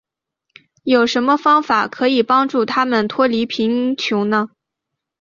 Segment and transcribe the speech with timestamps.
[0.81, 4.49] 有什么方法可以帮助他们脱离贫穷呢。